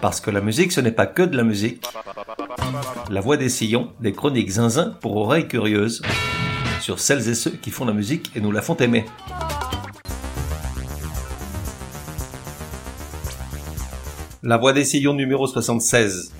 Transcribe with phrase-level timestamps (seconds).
[0.00, 1.84] Parce que la musique, ce n'est pas que de la musique.
[3.10, 6.00] La voix des sillons, des chroniques zinzin pour oreilles curieuses,
[6.80, 9.04] sur celles et ceux qui font la musique et nous la font aimer.
[14.42, 16.32] La voix des sillons numéro 76.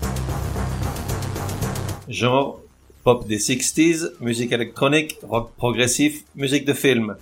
[2.08, 2.60] Genre
[3.04, 7.16] pop des 60s, musique électronique, rock progressif, musique de film.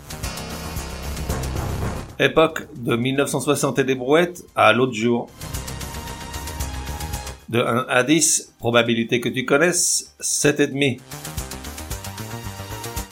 [2.21, 5.29] Époque de 1960 et des brouettes à l'autre jour.
[7.49, 11.01] De 1 à 10, probabilité que tu connaisses, 7,5.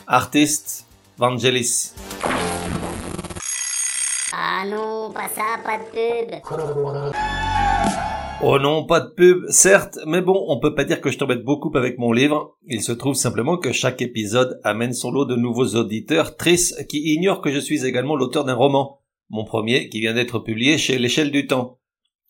[0.06, 0.84] Artiste,
[1.16, 1.94] Vangelis.
[4.34, 6.34] Ah non, pas ça, pas de pub.
[8.42, 11.42] Oh non, pas de pub, certes, mais bon, on peut pas dire que je t'embête
[11.42, 12.58] beaucoup avec mon livre.
[12.66, 16.98] Il se trouve simplement que chaque épisode amène son lot de nouveaux auditeurs tristes qui
[17.14, 19.00] ignorent que je suis également l'auteur d'un roman.
[19.30, 21.78] Mon premier qui vient d'être publié chez l'échelle du temps.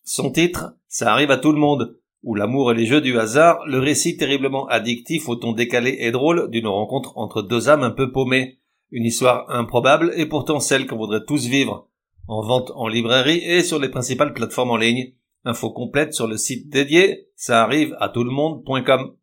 [0.05, 1.95] Son titre, ça arrive à tout le monde.
[2.23, 6.09] Où l'amour et les jeux du hasard, le récit terriblement addictif au ton décalé et
[6.09, 8.57] drôle d'une rencontre entre deux âmes un peu paumées.
[8.89, 11.87] Une histoire improbable et pourtant celle qu'on voudrait tous vivre.
[12.27, 15.13] En vente en librairie et sur les principales plateformes en ligne.
[15.45, 19.13] Info complète sur le site dédié, ça arrive à tout le monde.com.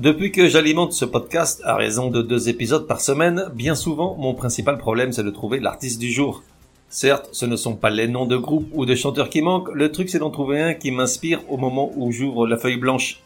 [0.00, 4.32] Depuis que j'alimente ce podcast à raison de deux épisodes par semaine, bien souvent mon
[4.32, 6.42] principal problème c'est de trouver l'artiste du jour.
[6.88, 9.92] Certes, ce ne sont pas les noms de groupes ou de chanteurs qui manquent, le
[9.92, 13.20] truc c'est d'en trouver un qui m'inspire au moment où j'ouvre la feuille blanche.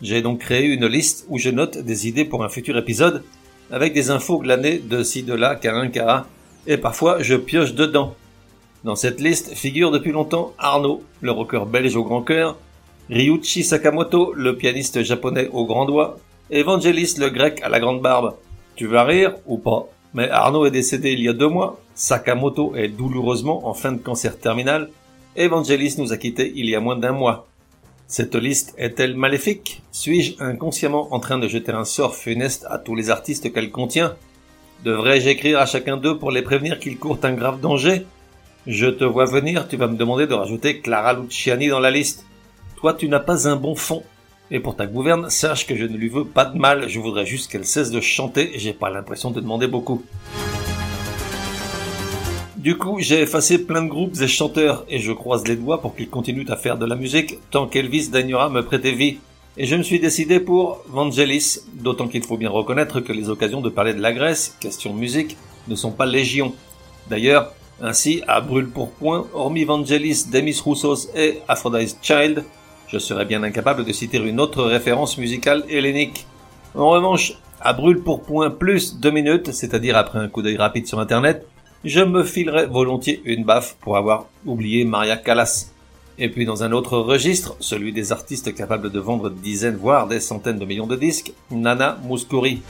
[0.00, 3.24] J'ai donc créé une liste où je note des idées pour un futur épisode,
[3.72, 6.28] avec des infos glanées de ci de là, car un car
[6.68, 8.14] et parfois je pioche dedans.
[8.84, 12.58] Dans cette liste figure depuis longtemps Arnaud, le rocker belge au grand cœur,
[13.10, 16.18] Ryuichi Sakamoto, le pianiste japonais au grand doigt,
[16.50, 18.34] Evangelis le grec à la grande barbe.
[18.76, 22.76] Tu vas rire ou pas Mais Arnaud est décédé il y a deux mois, Sakamoto
[22.76, 24.88] est douloureusement en fin de cancer terminal,
[25.36, 27.48] Evangelis nous a quittés il y a moins d'un mois.
[28.06, 29.82] Cette liste est-elle maléfique?
[29.90, 34.14] Suis-je inconsciemment en train de jeter un sort funeste à tous les artistes qu'elle contient?
[34.84, 38.04] Devrais-je écrire à chacun d'eux pour les prévenir qu'ils courent un grave danger?
[38.66, 42.26] Je te vois venir, tu vas me demander de rajouter Clara Luciani dans la liste.
[42.82, 44.02] Toi, tu n'as pas un bon fond.
[44.50, 47.24] Et pour ta gouverne, sache que je ne lui veux pas de mal, je voudrais
[47.24, 50.02] juste qu'elle cesse de chanter j'ai pas l'impression de demander beaucoup.
[52.56, 55.94] Du coup, j'ai effacé plein de groupes et chanteurs et je croise les doigts pour
[55.94, 59.18] qu'ils continuent à faire de la musique tant qu'Elvis daignera me prêter vie.
[59.56, 63.60] Et je me suis décidé pour Vangelis, d'autant qu'il faut bien reconnaître que les occasions
[63.60, 65.36] de parler de la Grèce, question musique,
[65.68, 66.52] ne sont pas légion.
[67.08, 72.44] D'ailleurs, ainsi, à brûle pour point, hormis Vangelis, Demis Roussos et Aphrodite Child,
[72.92, 76.26] je serais bien incapable de citer une autre référence musicale hellénique.
[76.74, 80.86] En revanche, à brûle pour point plus deux minutes, c'est-à-dire après un coup d'œil rapide
[80.86, 81.46] sur internet,
[81.84, 85.70] je me filerais volontiers une baffe pour avoir oublié Maria Callas.
[86.18, 90.20] Et puis dans un autre registre, celui des artistes capables de vendre dizaines voire des
[90.20, 92.60] centaines de millions de disques, Nana Mouskouri.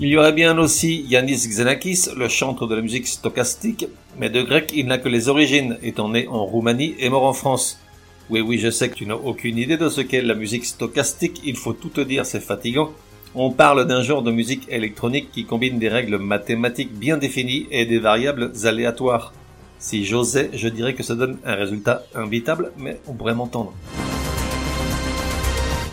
[0.00, 4.40] Il y aurait bien aussi Yanis Xenakis, le chanteur de la musique stochastique, mais de
[4.40, 7.78] grec il n'a que les origines, étant né en Roumanie et mort en France.
[8.30, 11.40] Oui, oui, je sais que tu n'as aucune idée de ce qu'est la musique stochastique,
[11.46, 12.90] il faut tout te dire, c'est fatigant.
[13.34, 17.86] On parle d'un genre de musique électronique qui combine des règles mathématiques bien définies et
[17.86, 19.32] des variables aléatoires.
[19.78, 23.72] Si j'osais, je dirais que ça donne un résultat imbitable, mais on pourrait m'entendre.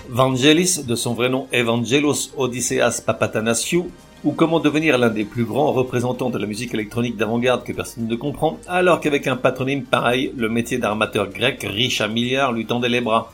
[0.10, 3.90] Vangelis, de son vrai nom Evangelos Odysseas Papatanasiou,
[4.26, 8.08] ou comment devenir l'un des plus grands représentants de la musique électronique d'avant-garde que personne
[8.08, 12.66] ne comprend, alors qu'avec un patronyme pareil, le métier d'armateur grec riche à milliards lui
[12.66, 13.32] tendait les bras.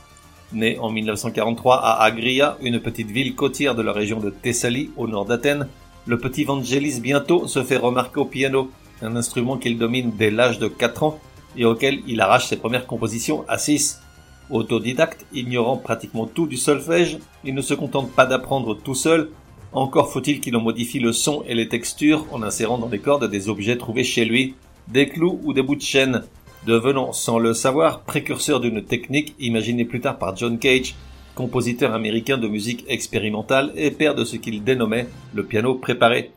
[0.52, 5.08] Né en 1943 à Agria, une petite ville côtière de la région de Thessalie, au
[5.08, 5.70] nord d'Athènes,
[6.08, 8.70] le petit Vangelis bientôt se fait remarquer au piano,
[9.02, 11.20] un instrument qu'il domine dès l'âge de 4 ans
[11.56, 14.02] et auquel il arrache ses premières compositions à 6.
[14.50, 19.30] Autodidacte, ignorant pratiquement tout du solfège, il ne se contente pas d'apprendre tout seul,
[19.74, 23.30] encore faut-il qu'il en modifie le son et les textures en insérant dans les cordes
[23.30, 24.56] des objets trouvés chez lui,
[24.90, 26.24] des clous ou des bouts de chaîne,
[26.68, 30.96] devenant sans le savoir précurseur d'une technique imaginée plus tard par John Cage,
[31.36, 36.32] compositeur américain de musique expérimentale et père de ce qu'il dénommait le piano préparé.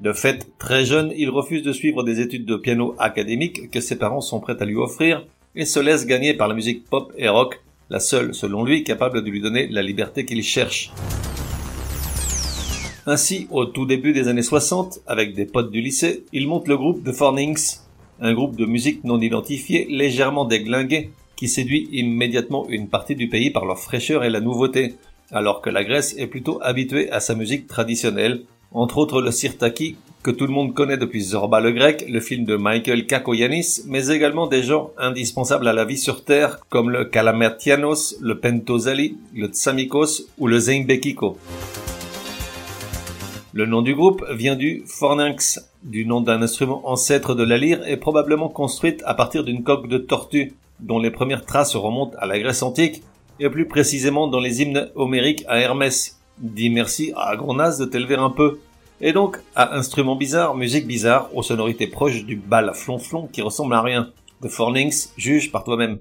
[0.00, 3.98] De fait, très jeune, il refuse de suivre des études de piano académiques que ses
[3.98, 7.28] parents sont prêts à lui offrir et se laisse gagner par la musique pop et
[7.28, 7.60] rock,
[7.90, 10.90] la seule, selon lui, capable de lui donner la liberté qu'il cherche.
[13.06, 16.76] Ainsi, au tout début des années 60, avec des potes du lycée, il monte le
[16.76, 17.78] groupe The Fornings,
[18.20, 23.50] un groupe de musique non identifié légèrement déglingué qui séduit immédiatement une partie du pays
[23.50, 24.96] par leur fraîcheur et la nouveauté.
[25.32, 28.42] alors que la Grèce est plutôt habituée à sa musique traditionnelle,
[28.72, 32.44] entre autres le sirtaki, que tout le monde connaît depuis Zorba le grec, le film
[32.44, 37.04] de Michael Kakoyanis, mais également des genres indispensables à la vie sur Terre, comme le
[37.04, 41.38] Kalamertianos, le Pentosali, le Tsamikos ou le Zeinbekiko.
[43.52, 47.84] Le nom du groupe vient du fornynx, du nom d'un instrument ancêtre de la lyre
[47.84, 52.26] et probablement construite à partir d'une coque de tortue, dont les premières traces remontent à
[52.26, 53.02] la Grèce antique,
[53.40, 56.20] et plus précisément dans les hymnes homériques à Hermès.
[56.38, 58.60] Dis merci à Agronas de t'élever un peu.
[59.00, 63.74] Et donc, à instrument bizarre, musique bizarre, aux sonorités proches du bal flonflon qui ressemble
[63.74, 64.10] à rien.
[64.42, 65.98] De Fornynx, juge par toi-même.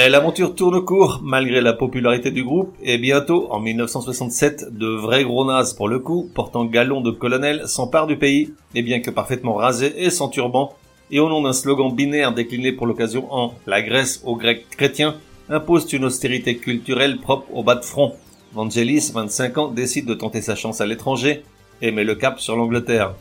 [0.00, 5.24] Mais l'aventure tourne court malgré la popularité du groupe et bientôt, en 1967, de vrais
[5.24, 9.10] gros nazes pour le coup, portant galon de colonel, s'emparent du pays, et bien que
[9.10, 10.72] parfaitement rasés et sans turban,
[11.10, 15.16] et au nom d'un slogan binaire décliné pour l'occasion en la Grèce aux Grecs chrétiens,
[15.50, 18.14] imposent une austérité culturelle propre au bas de front.
[18.54, 21.42] Vangelis, 25 ans, décide de tenter sa chance à l'étranger
[21.82, 23.12] et met le cap sur l'Angleterre.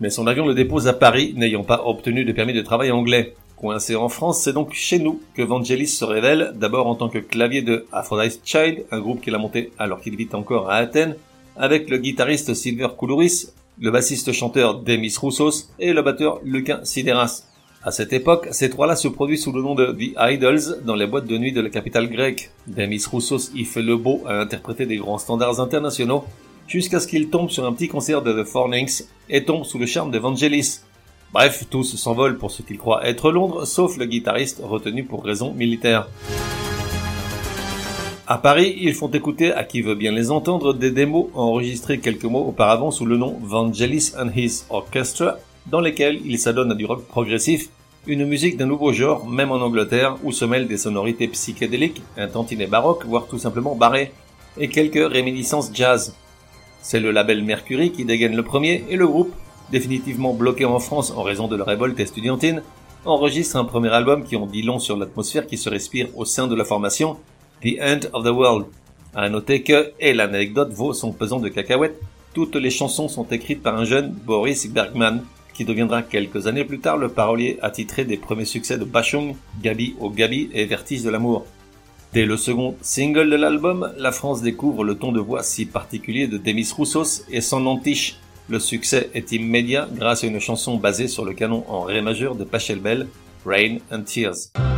[0.00, 3.34] Mais son avion le dépose à Paris, n'ayant pas obtenu de permis de travail anglais.
[3.62, 7.20] Coincé en France, c'est donc chez nous que Vangelis se révèle, d'abord en tant que
[7.20, 11.14] clavier de Aphrodite Child, un groupe qu'il a monté alors qu'il vit encore à Athènes,
[11.56, 17.44] avec le guitariste Silver Koulouris, le bassiste-chanteur Demis Roussos et le batteur Luca Sideras.
[17.84, 21.06] À cette époque, ces trois-là se produisent sous le nom de The Idols dans les
[21.06, 22.50] boîtes de nuit de la capitale grecque.
[22.66, 26.24] Demis Roussos y fait le beau à interpréter des grands standards internationaux,
[26.66, 29.86] jusqu'à ce qu'il tombe sur un petit concert de The Fornings et tombe sous le
[29.86, 30.80] charme de Vangelis,
[31.32, 35.54] Bref, tous s'envolent pour ce qu'ils croient être Londres, sauf le guitariste retenu pour raisons
[35.54, 36.08] militaires.
[38.26, 42.24] À Paris, ils font écouter à qui veut bien les entendre des démos enregistrées quelques
[42.24, 46.84] mois auparavant sous le nom Vangelis and His Orchestra, dans lesquelles ils s'adonnent à du
[46.84, 47.70] rock progressif,
[48.06, 52.28] une musique d'un nouveau genre, même en Angleterre, où se mêlent des sonorités psychédéliques, un
[52.28, 54.12] tantinet baroque, voire tout simplement barré,
[54.58, 56.14] et quelques réminiscences jazz.
[56.82, 59.32] C'est le label Mercury qui dégaine le premier, et le groupe,
[59.72, 62.62] définitivement bloqué en France en raison de la révolte estudiantine,
[63.04, 66.46] enregistre un premier album qui en dit long sur l'atmosphère qui se respire au sein
[66.46, 67.16] de la formation,
[67.62, 68.66] The End of the World.
[69.14, 71.98] À noter que, et l'anecdote vaut son pesant de cacahuètes,
[72.34, 75.24] toutes les chansons sont écrites par un jeune Boris Bergman,
[75.54, 79.96] qui deviendra quelques années plus tard le parolier attitré des premiers succès de Bachung, Gabi
[80.00, 81.44] au Gabi et Vertige de l'amour.
[82.12, 86.26] Dès le second single de l'album, la France découvre le ton de voix si particulier
[86.26, 91.08] de Demis Roussos et son antiche le succès est immédiat grâce à une chanson basée
[91.08, 93.08] sur le canon en ré majeur de Pachelbel,
[93.44, 94.71] Rain and Tears.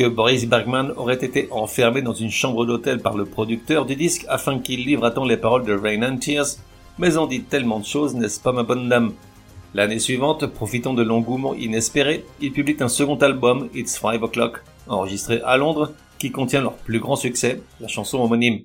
[0.00, 4.24] Que Boris Bergman aurait été enfermé dans une chambre d'hôtel par le producteur du disque
[4.30, 6.56] afin qu'il livre à temps les paroles de Rain and Tears,
[6.98, 9.12] mais on dit tellement de choses, n'est-ce pas ma bonne dame?
[9.74, 15.42] L'année suivante, profitant de l'engouement inespéré, il publie un second album, It's Five O'Clock, enregistré
[15.44, 18.60] à Londres, qui contient leur plus grand succès, la chanson homonyme.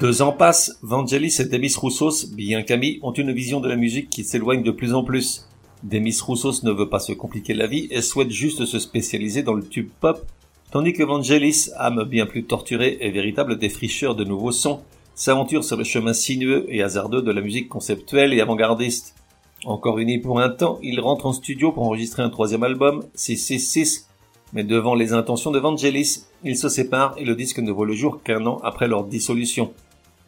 [0.00, 4.08] Deux ans passent, Vangelis et Demis Roussos, bien qu'amis, ont une vision de la musique
[4.08, 5.48] qui s'éloigne de plus en plus.
[5.82, 9.54] Demis Roussos ne veut pas se compliquer la vie et souhaite juste se spécialiser dans
[9.54, 10.24] le tube pop,
[10.70, 14.82] tandis que Vangelis, âme bien plus torturée et véritable défricheur de nouveaux sons,
[15.16, 19.16] s'aventure sur le chemin sinueux et hasardeux de la musique conceptuelle et avant-gardiste.
[19.64, 24.08] Encore uni pour un temps, il rentre en studio pour enregistrer un troisième album, 666,
[24.52, 27.94] mais devant les intentions de Vangelis, ils se séparent et le disque ne voit le
[27.94, 29.72] jour qu'un an après leur dissolution.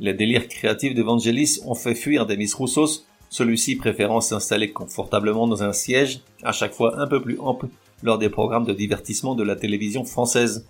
[0.01, 5.75] Les délires créatifs d'Evangelis ont fait fuir Demis Roussos, celui-ci préférant s'installer confortablement dans un
[5.75, 7.69] siège, à chaque fois un peu plus ample,
[8.03, 10.67] lors des programmes de divertissement de la télévision française.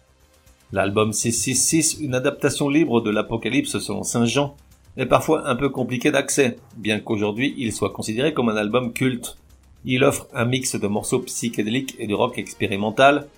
[0.72, 4.56] L'album 666, une adaptation libre de l'Apocalypse selon Saint Jean,
[4.96, 9.36] est parfois un peu compliqué d'accès, bien qu'aujourd'hui il soit considéré comme un album culte.
[9.84, 13.28] Il offre un mix de morceaux psychédéliques et de rock expérimental,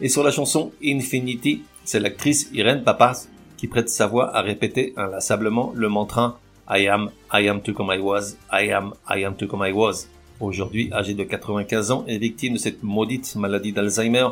[0.00, 3.26] Et sur la chanson Infinity, c'est l'actrice Irene Papas
[3.58, 7.92] qui prête sa voix à répéter inlassablement le mantra I am, I am to come
[7.92, 10.06] I was, I am, I am to come I was.
[10.40, 14.28] Aujourd'hui âgée de 95 ans et victime de cette maudite maladie d'Alzheimer,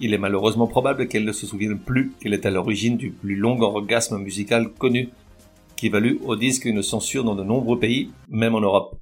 [0.00, 3.36] il est malheureusement probable qu'elle ne se souvienne plus qu'elle est à l'origine du plus
[3.36, 5.10] long orgasme musical connu,
[5.76, 8.96] qui valut au disque une censure dans de nombreux pays, même en Europe.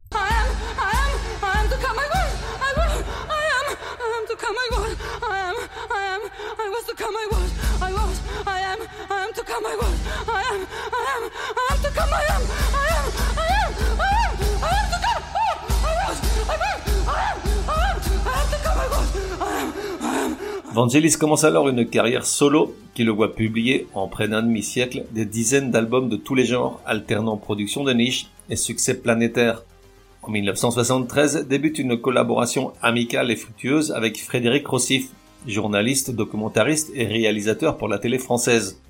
[20.73, 25.25] Vangelis commence alors une carrière solo qui le voit publier en près d'un demi-siècle des
[25.25, 29.63] dizaines d'albums de tous les genres, alternant production de niche et succès planétaire.
[30.23, 35.11] En 1973 débute une collaboration amicale et fructueuse avec Frédéric Rossif,
[35.47, 38.81] journaliste, documentariste et réalisateur pour la télé française.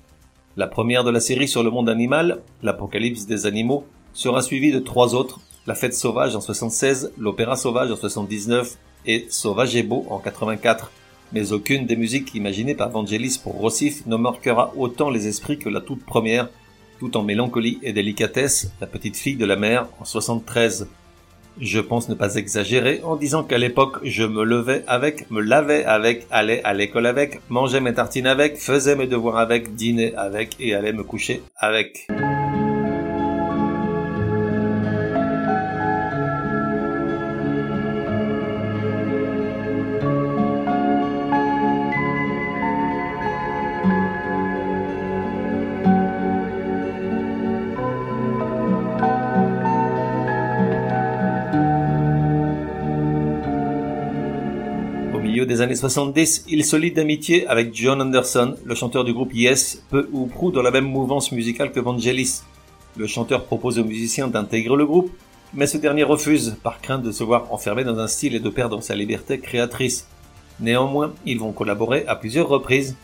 [0.57, 4.79] La première de la série sur le monde animal, l'Apocalypse des animaux, sera suivie de
[4.79, 10.05] trois autres, La Fête sauvage en 76, L'Opéra sauvage en 79 et Sauvage et beau
[10.09, 10.91] en 84
[11.33, 15.69] mais aucune des musiques imaginées par Vangelis pour Rossif ne marquera autant les esprits que
[15.69, 16.49] la toute première,
[16.99, 20.87] tout en mélancolie et délicatesse, La petite fille de la mer en 73.
[21.59, 25.85] Je pense ne pas exagérer en disant qu'à l'époque, je me levais avec, me lavais
[25.85, 30.55] avec, allais à l'école avec, mangeais mes tartines avec, faisais mes devoirs avec, dînais avec
[30.59, 32.07] et allais me coucher avec.
[55.45, 59.83] Des années 70, il se lie d'amitié avec John Anderson, le chanteur du groupe Yes,
[59.89, 62.41] peu ou prou dans la même mouvance musicale que Vangelis.
[62.97, 65.11] Le chanteur propose au musicien d'intégrer le groupe,
[65.53, 68.49] mais ce dernier refuse, par crainte de se voir enfermé dans un style et de
[68.49, 70.07] perdre sa liberté créatrice.
[70.59, 72.95] Néanmoins, ils vont collaborer à plusieurs reprises,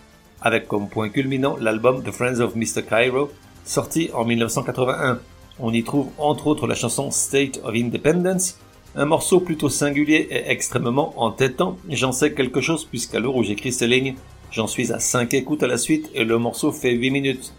[0.42, 2.84] avec comme point culminant l'album The Friends of Mr.
[2.88, 3.30] Cairo,
[3.66, 5.20] sorti en 1981.
[5.60, 8.58] On y trouve entre autres la chanson State of Independence,
[8.96, 13.72] un morceau plutôt singulier et extrêmement entêtant, j'en sais quelque chose puisqu'à l'heure où j'écris
[13.72, 14.16] ces lignes,
[14.52, 17.54] j'en suis à 5 écoutes à la suite et le morceau fait 8 minutes.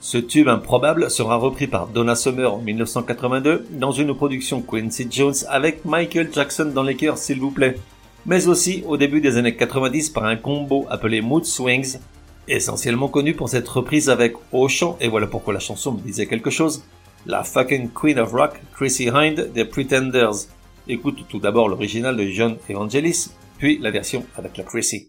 [0.00, 5.34] Ce tube improbable sera repris par Donna Summer en 1982 dans une production Quincy Jones
[5.48, 7.78] avec Michael Jackson dans les chœurs s'il vous plaît,
[8.26, 11.96] mais aussi au début des années 90 par un combo appelé Mood Swings,
[12.46, 16.26] essentiellement connu pour cette reprise avec au chant, et voilà pourquoi la chanson me disait
[16.26, 16.84] quelque chose,
[17.24, 20.48] la fucking Queen of Rock, Chrissy Hind des Pretenders.
[20.86, 25.08] Écoute tout d'abord l'original de John Evangelis, puis la version avec la Chrissy.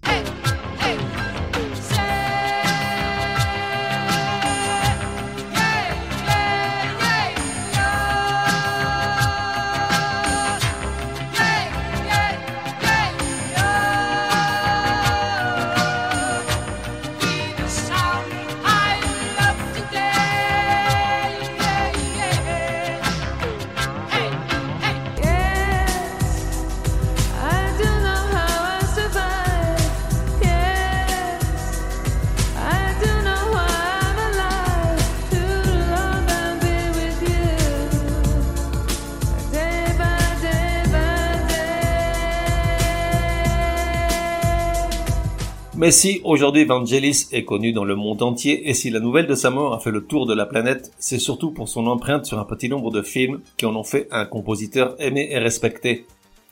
[45.86, 49.36] Mais si aujourd'hui Vangelis est connu dans le monde entier et si la nouvelle de
[49.36, 52.40] sa mort a fait le tour de la planète, c'est surtout pour son empreinte sur
[52.40, 56.08] un petit nombre de films qui en ont fait un compositeur aimé et respecté.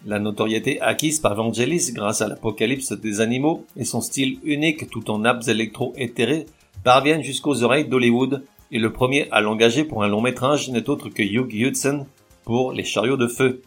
[0.05, 5.09] La notoriété acquise par Vangelis grâce à l'apocalypse des animaux et son style unique tout
[5.09, 6.45] en nappes électro-éthérées
[6.83, 11.09] parviennent jusqu'aux oreilles d'Hollywood et le premier à l'engager pour un long métrage n'est autre
[11.09, 12.05] que Hugh Hudson
[12.43, 13.63] pour Les chariots de feu.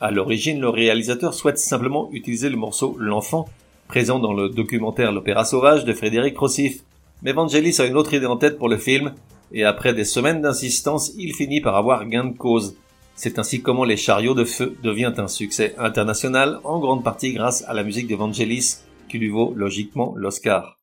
[0.00, 3.48] À l'origine, le réalisateur souhaite simplement utiliser le morceau L'enfant
[3.88, 6.82] présent dans le documentaire L'Opéra Sauvage de Frédéric Rossif.
[7.22, 9.14] Mais Vangelis a une autre idée en tête pour le film,
[9.50, 12.76] et après des semaines d'insistance, il finit par avoir gain de cause.
[13.16, 17.64] C'est ainsi comment Les Chariots de Feu devient un succès international, en grande partie grâce
[17.66, 18.76] à la musique de Vangelis,
[19.08, 20.76] qui lui vaut logiquement l'Oscar.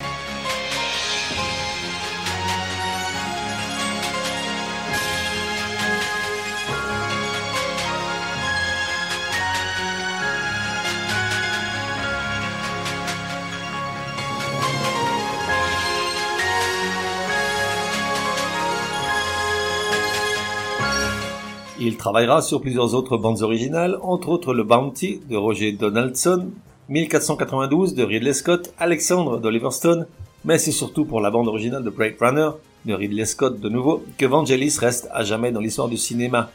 [21.86, 26.50] Il travaillera sur plusieurs autres bandes originales, entre autres le Bounty de Roger Donaldson,
[26.90, 30.08] 1492 de Ridley Scott, Alexandre d'Oliver Stone,
[30.46, 32.50] mais c'est surtout pour la bande originale de Blade Runner,
[32.86, 36.50] de Ridley Scott de nouveau, que Vangelis reste à jamais dans l'histoire du cinéma.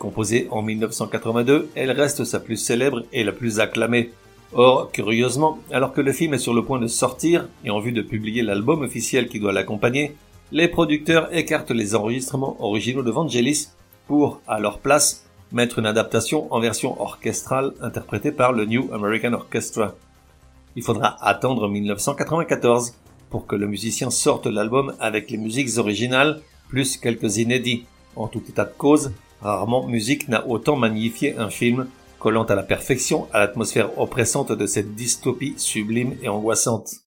[0.00, 4.10] Composée en 1982, elle reste sa plus célèbre et la plus acclamée.
[4.52, 7.92] Or, curieusement, alors que le film est sur le point de sortir et en vue
[7.92, 10.16] de publier l'album officiel qui doit l'accompagner,
[10.50, 13.68] les producteurs écartent les enregistrements originaux de Vangelis
[14.06, 19.34] pour, à leur place, mettre une adaptation en version orchestrale interprétée par le New American
[19.34, 19.94] Orchestra.
[20.76, 22.94] Il faudra attendre 1994
[23.30, 27.84] pour que le musicien sorte l'album avec les musiques originales plus quelques inédits.
[28.16, 31.86] En tout état de cause, rarement musique n'a autant magnifié un film,
[32.18, 37.02] collant à la perfection à l'atmosphère oppressante de cette dystopie sublime et angoissante.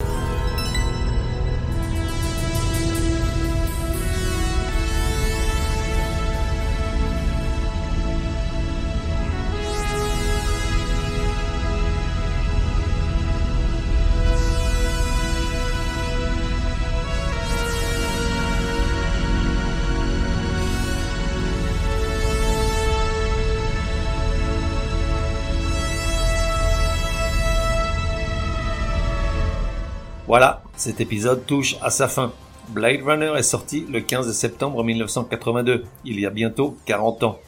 [30.38, 32.34] Voilà, cet épisode touche à sa fin.
[32.68, 37.40] Blade Runner est sorti le 15 septembre 1982, il y a bientôt 40 ans.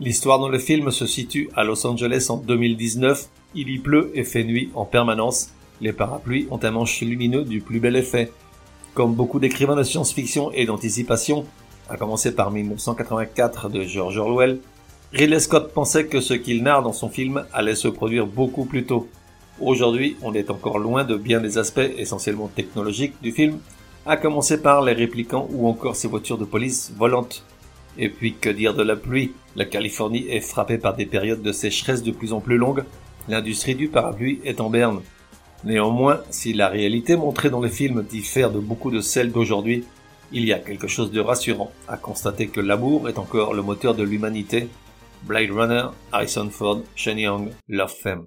[0.00, 4.24] L'histoire dans le film se situe à Los Angeles en 2019, il y pleut et
[4.24, 8.32] fait nuit en permanence, les parapluies ont un manche lumineux du plus bel effet.
[8.94, 11.46] Comme beaucoup d'écrivains de science-fiction et d'anticipation,
[11.88, 14.58] à commencer par 1984 de George Orwell,
[15.12, 18.84] Ridley Scott pensait que ce qu'il narre dans son film allait se produire beaucoup plus
[18.84, 19.08] tôt.
[19.64, 23.60] Aujourd'hui, on est encore loin de bien des aspects essentiellement technologiques du film,
[24.04, 27.44] à commencer par les réplicants ou encore ces voitures de police volantes.
[27.96, 29.34] Et puis que dire de la pluie?
[29.54, 32.82] La Californie est frappée par des périodes de sécheresse de plus en plus longues,
[33.28, 35.00] l'industrie du parapluie est en berne.
[35.62, 39.84] Néanmoins, si la réalité montrée dans le film diffère de beaucoup de celle d'aujourd'hui,
[40.32, 43.94] il y a quelque chose de rassurant à constater que l'amour est encore le moteur
[43.94, 44.68] de l'humanité.
[45.22, 48.26] Blade Runner, Harrison Ford, Shen Love Femme.